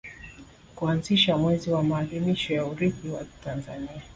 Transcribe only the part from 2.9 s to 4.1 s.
wa Mtanzania